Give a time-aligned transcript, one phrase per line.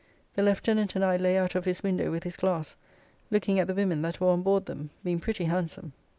[0.33, 2.75] The lieutenant and I lay out of his window with his glass,
[3.29, 5.93] looking at the women that were on board them, being pretty handsome.